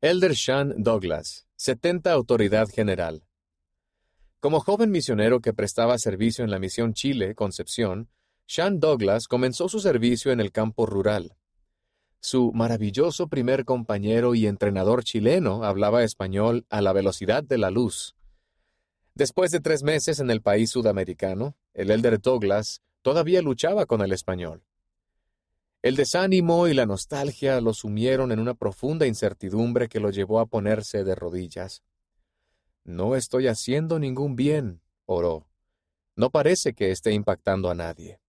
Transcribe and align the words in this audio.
Elder 0.00 0.36
Sean 0.36 0.74
Douglas, 0.76 1.48
70 1.56 2.12
Autoridad 2.12 2.68
General. 2.68 3.24
Como 4.38 4.60
joven 4.60 4.92
misionero 4.92 5.40
que 5.40 5.52
prestaba 5.52 5.98
servicio 5.98 6.44
en 6.44 6.52
la 6.52 6.60
misión 6.60 6.94
Chile, 6.94 7.34
Concepción, 7.34 8.08
Sean 8.46 8.78
Douglas 8.78 9.26
comenzó 9.26 9.68
su 9.68 9.80
servicio 9.80 10.30
en 10.30 10.38
el 10.38 10.52
campo 10.52 10.86
rural. 10.86 11.34
Su 12.20 12.52
maravilloso 12.52 13.26
primer 13.26 13.64
compañero 13.64 14.36
y 14.36 14.46
entrenador 14.46 15.02
chileno 15.02 15.64
hablaba 15.64 16.04
español 16.04 16.64
a 16.70 16.80
la 16.80 16.92
velocidad 16.92 17.42
de 17.42 17.58
la 17.58 17.72
luz. 17.72 18.14
Después 19.16 19.50
de 19.50 19.58
tres 19.58 19.82
meses 19.82 20.20
en 20.20 20.30
el 20.30 20.42
país 20.42 20.70
sudamericano, 20.70 21.56
el 21.74 21.90
Elder 21.90 22.20
Douglas 22.20 22.82
todavía 23.02 23.42
luchaba 23.42 23.84
con 23.84 24.02
el 24.02 24.12
español. 24.12 24.62
El 25.88 25.96
desánimo 25.96 26.68
y 26.68 26.74
la 26.74 26.84
nostalgia 26.84 27.62
lo 27.62 27.72
sumieron 27.72 28.30
en 28.30 28.40
una 28.40 28.52
profunda 28.52 29.06
incertidumbre 29.06 29.88
que 29.88 30.00
lo 30.00 30.10
llevó 30.10 30.38
a 30.38 30.44
ponerse 30.44 31.02
de 31.02 31.14
rodillas. 31.14 31.82
No 32.84 33.16
estoy 33.16 33.46
haciendo 33.46 33.98
ningún 33.98 34.36
bien, 34.36 34.82
oró. 35.06 35.46
No 36.14 36.28
parece 36.28 36.74
que 36.74 36.90
esté 36.90 37.12
impactando 37.12 37.70
a 37.70 37.74
nadie. 37.74 38.20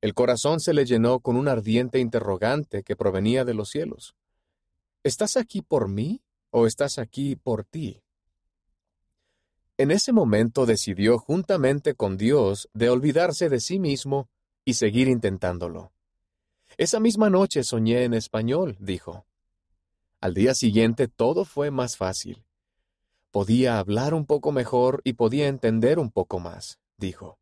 El 0.00 0.14
corazón 0.14 0.58
se 0.58 0.72
le 0.72 0.86
llenó 0.86 1.20
con 1.20 1.36
un 1.36 1.48
ardiente 1.48 1.98
interrogante 1.98 2.82
que 2.82 2.96
provenía 2.96 3.44
de 3.44 3.52
los 3.52 3.68
cielos. 3.68 4.16
¿Estás 5.02 5.36
aquí 5.36 5.60
por 5.60 5.86
mí 5.86 6.22
o 6.48 6.66
estás 6.66 6.96
aquí 6.96 7.36
por 7.36 7.66
ti? 7.66 8.02
En 9.76 9.90
ese 9.90 10.14
momento 10.14 10.64
decidió 10.64 11.18
juntamente 11.18 11.92
con 11.92 12.16
Dios 12.16 12.70
de 12.72 12.88
olvidarse 12.88 13.50
de 13.50 13.60
sí 13.60 13.78
mismo 13.78 14.30
y 14.68 14.74
seguir 14.74 15.08
intentándolo. 15.08 15.94
Esa 16.76 17.00
misma 17.00 17.30
noche 17.30 17.64
soñé 17.64 18.04
en 18.04 18.12
español, 18.12 18.76
dijo. 18.78 19.24
Al 20.20 20.34
día 20.34 20.52
siguiente 20.52 21.08
todo 21.08 21.46
fue 21.46 21.70
más 21.70 21.96
fácil. 21.96 22.44
Podía 23.30 23.78
hablar 23.78 24.12
un 24.12 24.26
poco 24.26 24.52
mejor 24.52 25.00
y 25.04 25.14
podía 25.14 25.48
entender 25.48 25.98
un 25.98 26.10
poco 26.10 26.38
más, 26.38 26.80
dijo. 26.98 27.38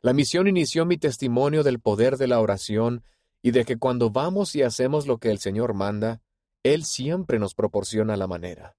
La 0.00 0.12
misión 0.12 0.46
inició 0.46 0.86
mi 0.86 0.96
testimonio 0.96 1.64
del 1.64 1.80
poder 1.80 2.16
de 2.18 2.28
la 2.28 2.38
oración 2.38 3.02
y 3.42 3.50
de 3.50 3.64
que 3.64 3.76
cuando 3.76 4.10
vamos 4.10 4.54
y 4.54 4.62
hacemos 4.62 5.08
lo 5.08 5.18
que 5.18 5.32
el 5.32 5.40
Señor 5.40 5.74
manda, 5.74 6.22
Él 6.62 6.84
siempre 6.84 7.40
nos 7.40 7.54
proporciona 7.54 8.16
la 8.16 8.28
manera. 8.28 8.76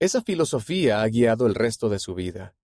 Esa 0.00 0.20
filosofía 0.20 1.00
ha 1.00 1.08
guiado 1.08 1.46
el 1.46 1.54
resto 1.54 1.88
de 1.88 1.98
su 1.98 2.14
vida. 2.14 2.54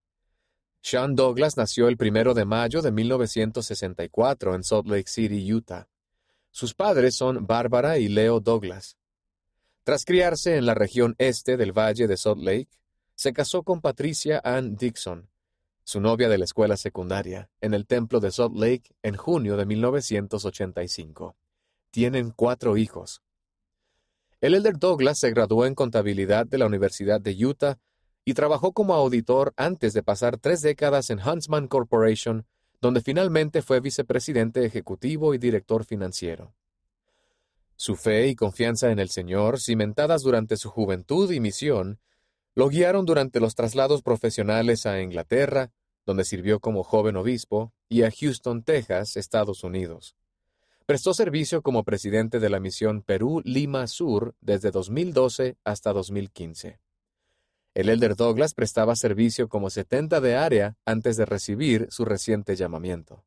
Sean 0.88 1.16
Douglas 1.16 1.56
nació 1.56 1.88
el 1.88 1.96
primero 1.96 2.32
de 2.32 2.44
mayo 2.44 2.80
de 2.80 2.92
1964 2.92 4.54
en 4.54 4.62
Salt 4.62 4.86
Lake 4.86 5.08
City, 5.08 5.52
Utah. 5.52 5.88
Sus 6.52 6.74
padres 6.74 7.16
son 7.16 7.44
Bárbara 7.44 7.98
y 7.98 8.06
Leo 8.06 8.38
Douglas. 8.38 8.96
Tras 9.82 10.04
criarse 10.04 10.56
en 10.56 10.64
la 10.64 10.74
región 10.74 11.16
este 11.18 11.56
del 11.56 11.72
Valle 11.72 12.06
de 12.06 12.16
Salt 12.16 12.40
Lake, 12.40 12.68
se 13.16 13.32
casó 13.32 13.64
con 13.64 13.80
Patricia 13.80 14.40
Ann 14.44 14.76
Dixon, 14.76 15.28
su 15.82 16.00
novia 16.00 16.28
de 16.28 16.38
la 16.38 16.44
escuela 16.44 16.76
secundaria, 16.76 17.50
en 17.60 17.74
el 17.74 17.84
templo 17.88 18.20
de 18.20 18.30
Salt 18.30 18.54
Lake 18.54 18.94
en 19.02 19.16
junio 19.16 19.56
de 19.56 19.66
1985. 19.66 21.34
Tienen 21.90 22.30
cuatro 22.30 22.76
hijos. 22.76 23.22
El 24.40 24.54
elder 24.54 24.78
Douglas 24.78 25.18
se 25.18 25.30
graduó 25.30 25.66
en 25.66 25.74
contabilidad 25.74 26.46
de 26.46 26.58
la 26.58 26.66
Universidad 26.66 27.20
de 27.20 27.44
Utah 27.44 27.76
y 28.28 28.34
trabajó 28.34 28.72
como 28.72 28.92
auditor 28.92 29.54
antes 29.56 29.94
de 29.94 30.02
pasar 30.02 30.36
tres 30.36 30.60
décadas 30.60 31.10
en 31.10 31.20
Huntsman 31.20 31.68
Corporation, 31.68 32.44
donde 32.80 33.00
finalmente 33.00 33.62
fue 33.62 33.78
vicepresidente 33.78 34.64
ejecutivo 34.64 35.32
y 35.32 35.38
director 35.38 35.84
financiero. 35.84 36.52
Su 37.76 37.94
fe 37.94 38.26
y 38.26 38.34
confianza 38.34 38.90
en 38.90 38.98
el 38.98 39.10
Señor, 39.10 39.60
cimentadas 39.60 40.22
durante 40.22 40.56
su 40.56 40.70
juventud 40.70 41.30
y 41.30 41.38
misión, 41.38 42.00
lo 42.56 42.68
guiaron 42.68 43.06
durante 43.06 43.38
los 43.38 43.54
traslados 43.54 44.02
profesionales 44.02 44.86
a 44.86 45.00
Inglaterra, 45.00 45.70
donde 46.04 46.24
sirvió 46.24 46.58
como 46.58 46.82
joven 46.82 47.16
obispo, 47.16 47.72
y 47.88 48.02
a 48.02 48.10
Houston, 48.10 48.64
Texas, 48.64 49.16
Estados 49.16 49.62
Unidos. 49.62 50.16
Prestó 50.84 51.14
servicio 51.14 51.62
como 51.62 51.84
presidente 51.84 52.40
de 52.40 52.50
la 52.50 52.58
misión 52.58 53.02
Perú-Lima 53.02 53.86
Sur 53.86 54.34
desde 54.40 54.72
2012 54.72 55.58
hasta 55.62 55.92
2015. 55.92 56.80
El 57.76 57.90
elder 57.90 58.16
Douglas 58.16 58.54
prestaba 58.54 58.96
servicio 58.96 59.50
como 59.50 59.68
70 59.68 60.22
de 60.22 60.34
área 60.34 60.78
antes 60.86 61.18
de 61.18 61.26
recibir 61.26 61.88
su 61.90 62.06
reciente 62.06 62.56
llamamiento. 62.56 63.22